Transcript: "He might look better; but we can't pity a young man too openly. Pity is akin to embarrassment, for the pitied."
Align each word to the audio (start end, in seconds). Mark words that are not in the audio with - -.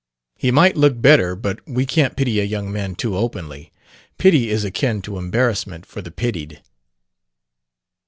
"He 0.35 0.49
might 0.49 0.75
look 0.75 0.99
better; 0.99 1.35
but 1.35 1.59
we 1.67 1.85
can't 1.85 2.15
pity 2.17 2.39
a 2.39 2.43
young 2.43 2.71
man 2.71 2.95
too 2.95 3.15
openly. 3.15 3.71
Pity 4.17 4.49
is 4.49 4.63
akin 4.63 5.03
to 5.03 5.19
embarrassment, 5.19 5.85
for 5.85 6.01
the 6.01 6.09
pitied." 6.09 6.63